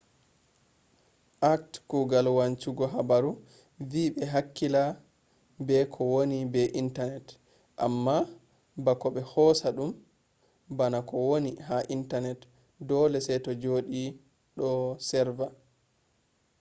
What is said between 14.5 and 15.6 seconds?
do serva